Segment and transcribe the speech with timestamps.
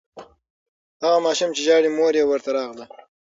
[1.03, 2.85] هغه ماشوم چې ژاړي، مور یې ورته راغله.